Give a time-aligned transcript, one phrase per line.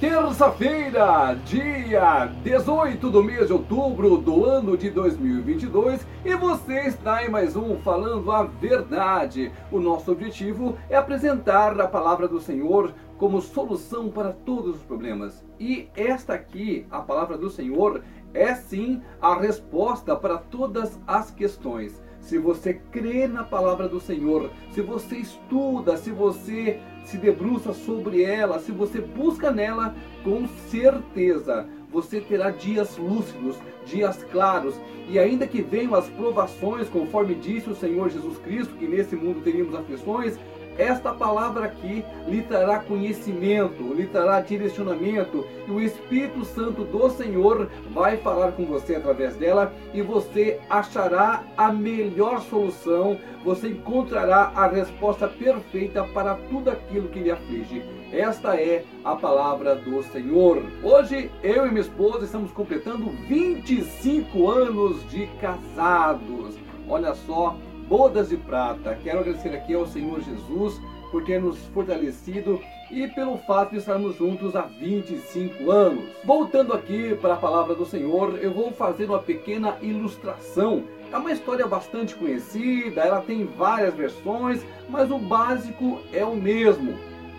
[0.00, 7.28] Terça-feira, dia 18 do mês de outubro do ano de 2022 e você está em
[7.28, 9.50] mais um Falando a Verdade.
[9.72, 15.44] O nosso objetivo é apresentar a palavra do Senhor como solução para todos os problemas.
[15.58, 18.00] E esta aqui, a palavra do Senhor,
[18.32, 24.50] é sim a resposta para todas as questões se você crê na palavra do Senhor,
[24.70, 31.66] se você estuda, se você se debruça sobre ela, se você busca nela, com certeza
[31.90, 37.74] você terá dias lúcidos, dias claros, e ainda que venham as provações, conforme disse o
[37.74, 40.38] Senhor Jesus Cristo, que nesse mundo teríamos aflições,
[40.78, 47.68] esta palavra aqui lhe trará conhecimento, lhe trará direcionamento, e o Espírito Santo do Senhor
[47.90, 54.68] vai falar com você através dela e você achará a melhor solução, você encontrará a
[54.68, 57.82] resposta perfeita para tudo aquilo que lhe aflige.
[58.12, 60.62] Esta é a palavra do Senhor.
[60.82, 66.56] Hoje eu e minha esposa estamos completando 25 anos de casados.
[66.88, 67.56] Olha só,
[67.88, 68.96] bodas de prata.
[69.02, 74.16] Quero agradecer aqui ao Senhor Jesus por ter nos fortalecido e pelo fato de estarmos
[74.16, 76.04] juntos há 25 anos.
[76.22, 80.84] Voltando aqui para a palavra do Senhor, eu vou fazer uma pequena ilustração.
[81.10, 86.94] É uma história bastante conhecida, ela tem várias versões, mas o básico é o mesmo.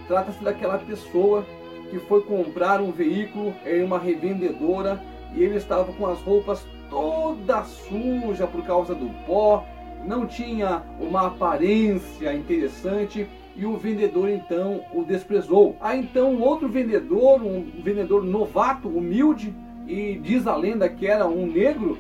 [0.07, 1.45] Trata-se daquela pessoa
[1.91, 4.99] que foi comprar um veículo em uma revendedora
[5.35, 9.63] e ele estava com as roupas toda suja por causa do pó,
[10.09, 15.77] não tinha uma aparência interessante e o vendedor então o desprezou.
[15.79, 19.53] Aí então outro vendedor, um vendedor novato, humilde,
[19.87, 21.95] e diz a lenda que era um negro,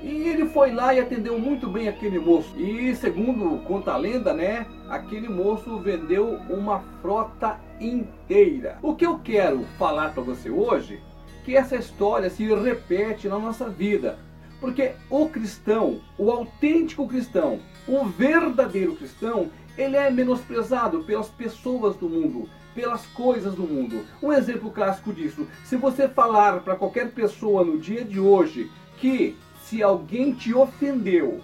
[0.00, 2.54] e ele foi lá e atendeu muito bem aquele moço.
[2.56, 8.78] E segundo conta a lenda, né, aquele moço vendeu uma frota inteira.
[8.80, 11.00] O que eu quero falar para você hoje,
[11.44, 14.29] que essa história se repete na nossa vida.
[14.60, 22.08] Porque o cristão, o autêntico cristão, o verdadeiro cristão, ele é menosprezado pelas pessoas do
[22.08, 24.04] mundo, pelas coisas do mundo.
[24.22, 29.36] Um exemplo clássico disso: se você falar para qualquer pessoa no dia de hoje que
[29.64, 31.40] se alguém te ofendeu,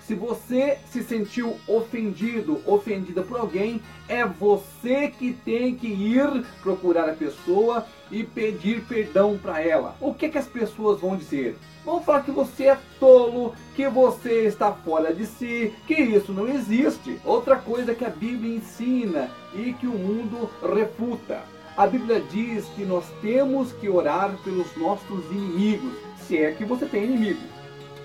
[0.00, 7.08] se você se sentiu ofendido, ofendida por alguém, é você que tem que ir procurar
[7.08, 9.96] a pessoa e pedir perdão para ela.
[9.98, 11.56] O que, que as pessoas vão dizer?
[11.84, 16.48] Vão falar que você é tolo, que você está fora de si, que isso não
[16.48, 17.20] existe.
[17.24, 21.42] Outra coisa que a Bíblia ensina e que o mundo refuta.
[21.76, 25.92] A Bíblia diz que nós temos que orar pelos nossos inimigos,
[26.26, 27.40] se é que você tem inimigo.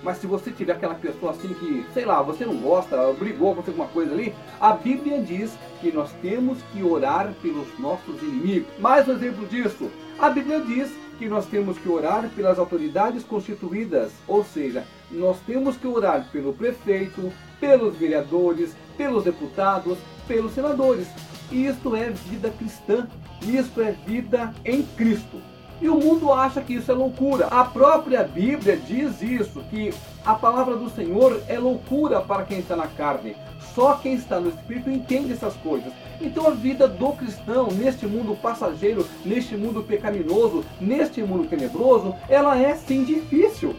[0.01, 3.61] Mas se você tiver aquela pessoa assim que, sei lá, você não gosta, brigou com
[3.61, 8.67] alguma coisa ali, a Bíblia diz que nós temos que orar pelos nossos inimigos.
[8.79, 14.13] Mais um exemplo disso, a Bíblia diz que nós temos que orar pelas autoridades constituídas,
[14.25, 21.07] ou seja, nós temos que orar pelo prefeito, pelos vereadores, pelos deputados, pelos senadores.
[21.51, 23.05] Isto é vida cristã,
[23.41, 25.41] isto é vida em Cristo.
[25.81, 27.47] E o mundo acha que isso é loucura.
[27.47, 29.93] A própria Bíblia diz isso, que
[30.25, 33.35] a palavra do Senhor é loucura para quem está na carne.
[33.73, 35.93] Só quem está no Espírito entende essas coisas.
[36.19, 42.57] Então a vida do cristão neste mundo passageiro, neste mundo pecaminoso, neste mundo tenebroso, ela
[42.59, 43.73] é sim difícil.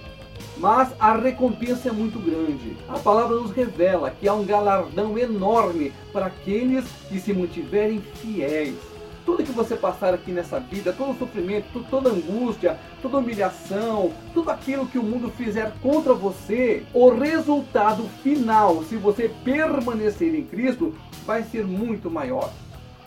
[0.57, 2.77] Mas a recompensa é muito grande.
[2.89, 8.90] A palavra nos revela que há um galardão enorme para aqueles que se mantiverem fiéis
[9.31, 14.51] tudo que você passar aqui nessa vida, todo o sofrimento, toda angústia, toda humilhação, tudo
[14.51, 20.93] aquilo que o mundo fizer contra você, o resultado final, se você permanecer em Cristo,
[21.25, 22.51] vai ser muito maior.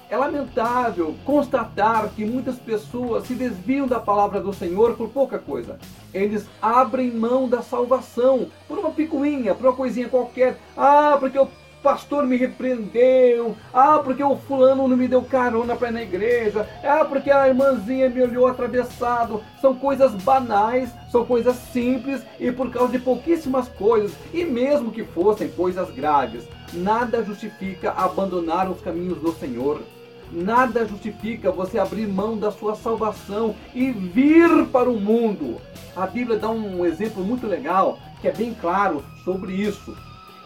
[0.10, 5.78] É lamentável constatar que muitas pessoas se desviam da palavra do Senhor por pouca coisa.
[6.14, 10.58] Eles abrem mão da salvação por uma picuinha, por uma coisinha qualquer.
[10.78, 11.50] Ah, porque eu
[11.84, 16.68] pastor me repreendeu, ah, porque o fulano não me deu carona para ir na igreja,
[16.82, 19.44] ah, porque a irmãzinha me olhou atravessado.
[19.62, 25.04] São coisas banais, são coisas simples e por causa de pouquíssimas coisas, e mesmo que
[25.04, 29.82] fossem coisas graves, nada justifica abandonar os caminhos do Senhor.
[30.32, 35.62] Nada justifica você abrir mão da sua salvação e vir para o mundo.
[35.96, 39.96] A Bíblia dá um exemplo muito legal, que é bem claro sobre isso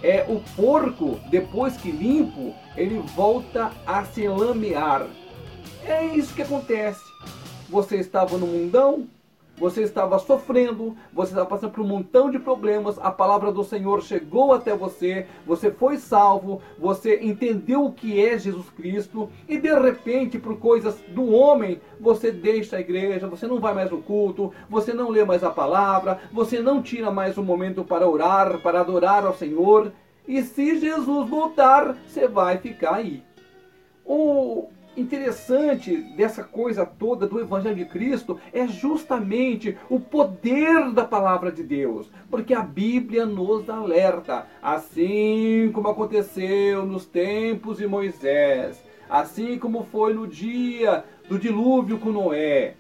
[0.04, 5.08] é o porco, depois que limpo, ele volta a se lamear.
[5.86, 7.02] É isso que acontece.
[7.70, 9.08] Você estava no mundão,
[9.58, 14.04] você estava sofrendo, você estava passando por um montão de problemas, a palavra do Senhor
[14.04, 19.74] chegou até você, você foi salvo, você entendeu o que é Jesus Cristo e de
[19.74, 24.54] repente, por coisas do homem, você deixa a igreja, você não vai mais no culto,
[24.70, 28.82] você não lê mais a palavra, você não tira mais um momento para orar, para
[28.82, 29.92] adorar ao Senhor.
[30.28, 33.24] E se Jesus voltar, você vai ficar aí.
[34.06, 41.52] O, interessante dessa coisa toda do Evangelho de Cristo é justamente o poder da palavra
[41.52, 49.60] de Deus, porque a Bíblia nos alerta, assim como aconteceu nos tempos de Moisés, assim
[49.60, 52.76] como foi no dia do dilúvio com Noé.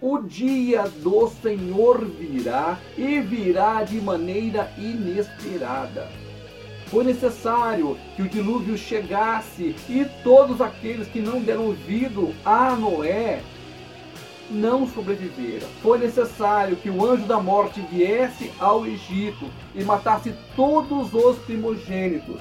[0.00, 6.27] O dia do Senhor virá e virá de maneira inesperada.
[6.90, 13.42] Foi necessário que o dilúvio chegasse e todos aqueles que não deram ouvido a Noé
[14.50, 15.66] não sobreviveram.
[15.82, 22.40] Foi necessário que o anjo da morte viesse ao Egito e matasse todos os primogênitos.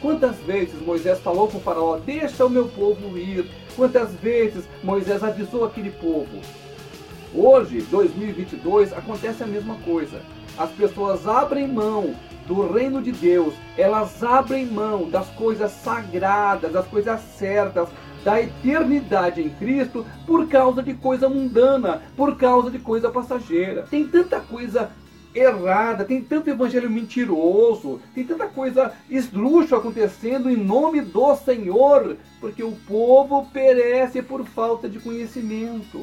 [0.00, 3.50] Quantas vezes Moisés falou com o faraó: Deixa o meu povo ir.
[3.74, 6.40] Quantas vezes Moisés avisou aquele povo.
[7.34, 10.22] Hoje, 2022, acontece a mesma coisa.
[10.56, 12.14] As pessoas abrem mão
[12.50, 17.88] do reino de Deus, elas abrem mão das coisas sagradas, das coisas certas,
[18.24, 23.86] da eternidade em Cristo por causa de coisa mundana, por causa de coisa passageira.
[23.88, 24.90] Tem tanta coisa
[25.32, 32.64] errada, tem tanto evangelho mentiroso, tem tanta coisa esdrúxula acontecendo em nome do Senhor, porque
[32.64, 36.02] o povo perece por falta de conhecimento.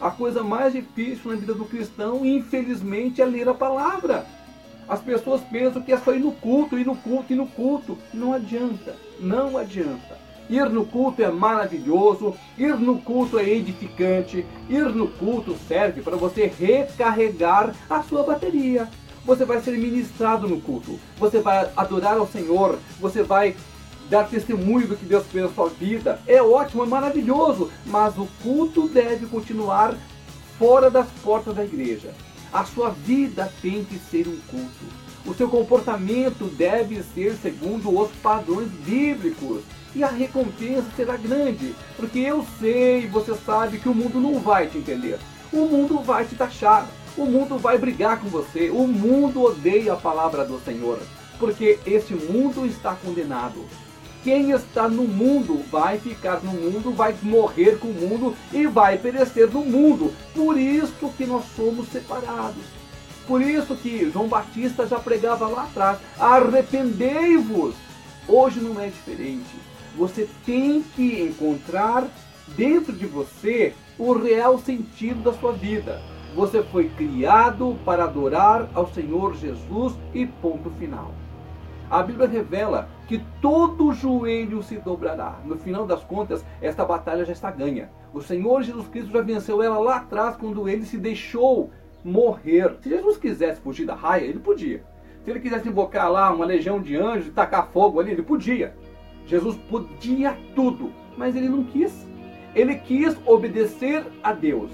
[0.00, 4.24] A coisa mais difícil na vida do cristão, infelizmente, é ler a palavra.
[4.88, 7.98] As pessoas pensam que é só ir no culto, ir no culto, ir no culto.
[8.12, 10.18] Não adianta, não adianta.
[10.48, 16.16] Ir no culto é maravilhoso, ir no culto é edificante, ir no culto serve para
[16.16, 18.88] você recarregar a sua bateria.
[19.24, 23.56] Você vai ser ministrado no culto, você vai adorar ao Senhor, você vai
[24.10, 26.20] dar testemunho do que Deus fez na sua vida.
[26.26, 29.96] É ótimo, é maravilhoso, mas o culto deve continuar
[30.58, 32.12] fora das portas da igreja.
[32.54, 34.84] A sua vida tem que ser um culto.
[35.26, 39.62] O seu comportamento deve ser segundo os padrões bíblicos.
[39.92, 44.68] E a recompensa será grande, porque eu sei, você sabe que o mundo não vai
[44.68, 45.18] te entender.
[45.52, 46.88] O mundo vai te taxar.
[47.16, 48.70] O mundo vai brigar com você.
[48.70, 51.00] O mundo odeia a palavra do Senhor,
[51.40, 53.64] porque esse mundo está condenado.
[54.24, 58.96] Quem está no mundo vai ficar no mundo, vai morrer com o mundo e vai
[58.96, 60.14] perecer no mundo.
[60.34, 62.64] Por isso que nós somos separados.
[63.26, 67.74] Por isso que João Batista já pregava lá atrás: arrependei-vos.
[68.26, 69.54] Hoje não é diferente.
[69.94, 72.08] Você tem que encontrar
[72.56, 76.00] dentro de você o real sentido da sua vida.
[76.34, 81.12] Você foi criado para adorar ao Senhor Jesus e ponto final.
[81.90, 85.38] A Bíblia revela que todo joelho se dobrará.
[85.44, 87.90] No final das contas, esta batalha já está ganha.
[88.12, 91.70] O Senhor Jesus Cristo já venceu ela lá atrás quando ele se deixou
[92.02, 92.76] morrer.
[92.80, 94.82] Se Jesus quisesse fugir da raia, ele podia.
[95.22, 98.74] Se ele quisesse invocar lá uma legião de anjos e tacar fogo ali, ele podia.
[99.26, 102.06] Jesus podia tudo, mas ele não quis.
[102.54, 104.70] Ele quis obedecer a Deus.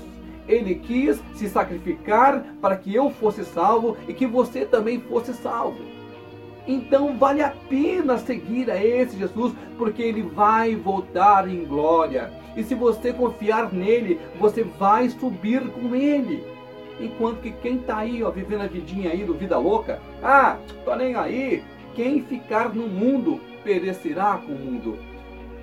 [0.49, 6.00] Ele quis se sacrificar para que eu fosse salvo e que você também fosse salvo.
[6.67, 12.31] Então vale a pena seguir a esse Jesus, porque ele vai voltar em glória.
[12.57, 16.45] E se você confiar nele, você vai subir com ele.
[17.01, 20.95] Enquanto que quem está aí, ó, vivendo a vidinha aí do vida louca, ah, tô
[20.95, 21.63] nem aí.
[21.95, 24.99] Quem ficar no mundo perecerá com o mundo.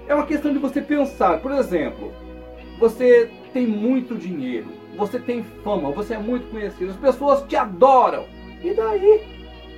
[0.08, 2.12] É uma questão de você pensar, por exemplo,
[2.80, 8.26] você tem muito dinheiro, você tem fama, você é muito conhecido, as pessoas te adoram.
[8.64, 9.37] E daí?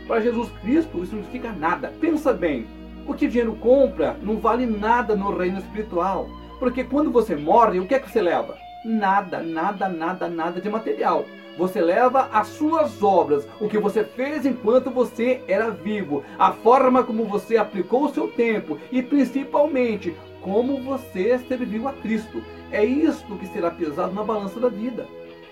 [0.10, 1.94] Para Jesus Cristo, isso não significa nada.
[2.02, 2.66] Pensa bem,
[3.06, 6.28] o que dinheiro compra não vale nada no reino espiritual.
[6.58, 8.58] Porque quando você morre, o que é que você leva?
[8.84, 11.26] Nada, nada, nada, nada de material.
[11.60, 17.04] Você leva as suas obras, o que você fez enquanto você era vivo, a forma
[17.04, 22.42] como você aplicou o seu tempo e principalmente como você serviu a Cristo.
[22.72, 25.06] É isto que será pesado na balança da vida.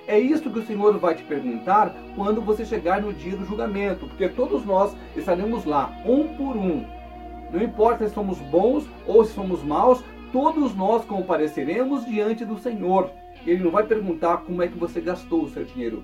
[0.07, 4.07] É isso que o Senhor vai te perguntar quando você chegar no dia do julgamento,
[4.07, 6.85] porque todos nós estaremos lá, um por um.
[7.51, 13.11] Não importa se somos bons ou se somos maus, todos nós compareceremos diante do Senhor.
[13.45, 16.01] Ele não vai perguntar como é que você gastou o seu dinheiro.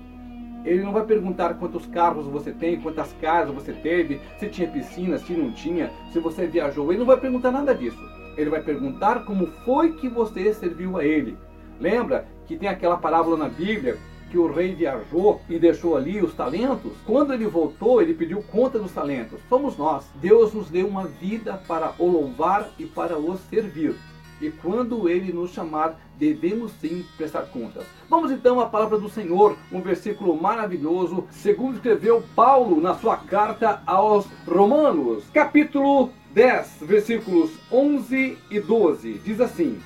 [0.66, 5.16] Ele não vai perguntar quantos carros você tem, quantas casas você teve, se tinha piscina,
[5.16, 6.90] se não tinha, se você viajou.
[6.90, 7.98] Ele não vai perguntar nada disso.
[8.36, 11.38] Ele vai perguntar como foi que você serviu a Ele.
[11.80, 13.98] Lembra que tem aquela parábola na Bíblia
[14.34, 18.80] que o rei viajou e deixou ali os talentos, quando ele voltou, ele pediu conta
[18.80, 19.38] dos talentos.
[19.48, 20.04] Somos nós.
[20.16, 23.94] Deus nos deu uma vida para o louvar e para o servir.
[24.40, 27.84] E quando ele nos chamar, devemos sim prestar contas.
[28.10, 33.82] Vamos então à palavra do Senhor, um versículo maravilhoso, segundo escreveu Paulo na sua carta
[33.86, 39.20] aos Romanos, capítulo 10, versículos 11 e 12.
[39.24, 39.78] Diz assim: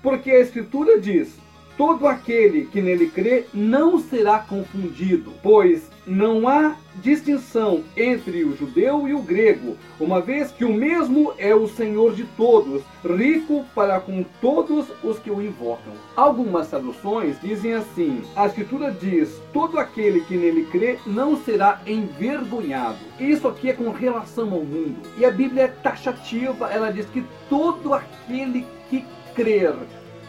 [0.00, 1.36] Porque a Escritura diz:
[1.78, 9.06] todo aquele que nele crê não será confundido, pois não há distinção entre o judeu
[9.06, 14.00] e o grego, uma vez que o mesmo é o Senhor de todos, rico para
[14.00, 15.92] com todos os que o invocam.
[16.16, 22.98] Algumas traduções dizem assim: a Escritura diz: todo aquele que nele crê não será envergonhado.
[23.20, 24.96] Isso aqui é com relação ao mundo.
[25.16, 29.04] E a Bíblia é taxativa, ela diz que todo aquele que
[29.34, 29.74] crer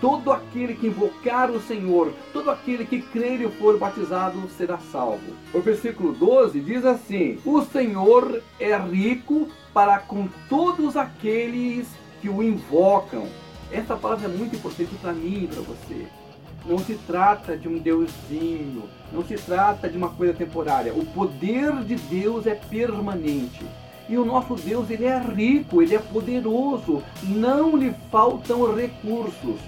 [0.01, 5.33] Todo aquele que invocar o Senhor, todo aquele que crer e for batizado será salvo.
[5.53, 11.85] O versículo 12 diz assim: O Senhor é rico para com todos aqueles
[12.21, 13.27] que o invocam.
[13.69, 16.07] Essa palavra é muito importante para mim e para você.
[16.65, 20.93] Não se trata de um deusinho, não se trata de uma coisa temporária.
[20.93, 23.65] O poder de Deus é permanente.
[24.07, 29.59] E o nosso Deus, ele é rico, ele é poderoso, não lhe faltam recursos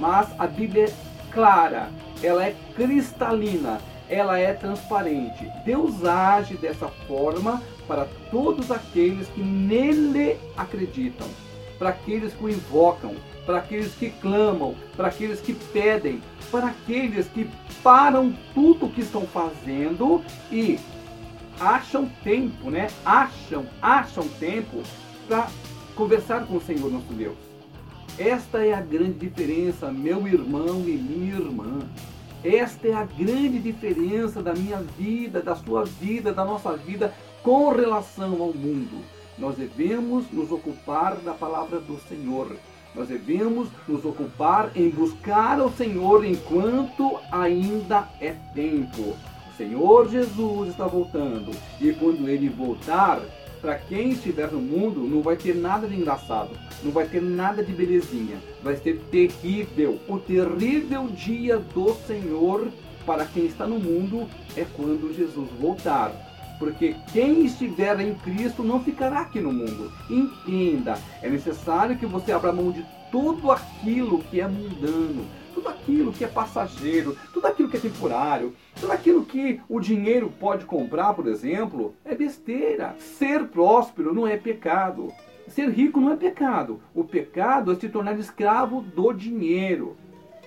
[0.00, 0.92] mas a Bíblia é
[1.30, 1.90] clara,
[2.22, 3.78] ela é cristalina,
[4.08, 5.46] ela é transparente.
[5.64, 11.28] Deus age dessa forma para todos aqueles que nele acreditam,
[11.78, 13.14] para aqueles que o invocam,
[13.44, 17.48] para aqueles que clamam, para aqueles que pedem, para aqueles que
[17.82, 20.78] param tudo o que estão fazendo e
[21.58, 22.88] acham tempo, né?
[23.04, 24.82] Acham, acham tempo
[25.28, 25.48] para
[25.94, 27.49] conversar com o Senhor nosso Deus.
[28.20, 31.78] Esta é a grande diferença, meu irmão e minha irmã.
[32.44, 37.70] Esta é a grande diferença da minha vida, da sua vida, da nossa vida com
[37.70, 39.02] relação ao mundo.
[39.38, 42.54] Nós devemos nos ocupar da palavra do Senhor.
[42.94, 49.16] Nós devemos nos ocupar em buscar o Senhor enquanto ainda é tempo.
[49.50, 53.22] O Senhor Jesus está voltando e quando ele voltar,
[53.60, 56.50] para quem estiver no mundo, não vai ter nada de engraçado,
[56.82, 59.98] não vai ter nada de belezinha, vai ser terrível.
[60.08, 62.68] O terrível dia do Senhor
[63.04, 66.12] para quem está no mundo é quando Jesus voltar.
[66.58, 69.90] Porque quem estiver em Cristo não ficará aqui no mundo.
[70.10, 75.24] Entenda, é necessário que você abra mão de tudo aquilo que é mundano,
[75.60, 80.32] tudo aquilo que é passageiro, tudo aquilo que é temporário, tudo aquilo que o dinheiro
[80.40, 82.96] pode comprar, por exemplo, é besteira.
[82.98, 85.12] Ser próspero não é pecado.
[85.48, 86.80] Ser rico não é pecado.
[86.94, 89.96] O pecado é se tornar escravo do dinheiro.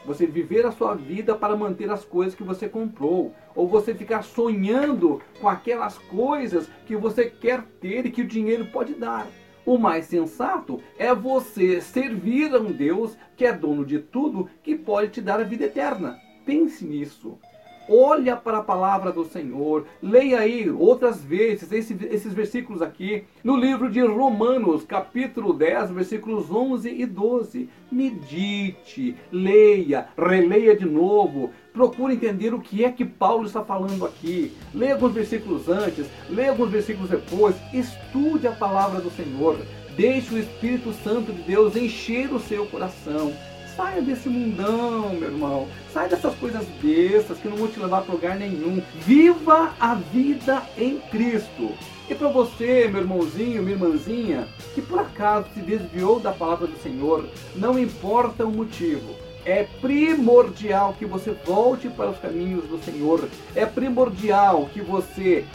[0.04, 3.34] Você viver a sua vida para manter as coisas que você comprou.
[3.56, 8.66] Ou você ficar sonhando com aquelas coisas que você quer ter e que o dinheiro
[8.66, 9.28] pode dar.
[9.66, 14.76] O mais sensato é você servir a um Deus que é dono de tudo, que
[14.76, 16.20] pode te dar a vida eterna.
[16.46, 17.38] Pense nisso.
[17.88, 23.58] Olha para a palavra do Senhor, leia aí outras vezes esse, esses versículos aqui no
[23.58, 27.70] livro de Romanos, capítulo 10, versículos 11 e 12.
[27.92, 34.54] Medite, leia, releia de novo, procure entender o que é que Paulo está falando aqui.
[34.74, 39.58] Leia alguns versículos antes, leia alguns versículos depois, estude a palavra do Senhor.
[39.98, 43.34] Deixe o Espírito Santo de Deus encher o seu coração.
[43.76, 45.68] Saia desse mundão, meu irmão.
[45.92, 48.84] Saia dessas coisas bestas que não vão te levar para lugar nenhum.
[49.00, 51.72] Viva a vida em Cristo.
[52.08, 56.78] E para você, meu irmãozinho, minha irmãzinha, que por acaso se desviou da palavra do
[56.84, 57.26] Senhor,
[57.56, 59.16] não importa o motivo.
[59.44, 63.28] É primordial que você volte para os caminhos do Senhor.
[63.56, 65.46] É primordial que você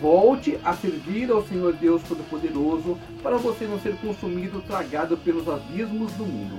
[0.00, 6.12] volte a servir ao Senhor Deus Todo-Poderoso para você não ser consumido, tragado pelos abismos
[6.12, 6.58] do mundo.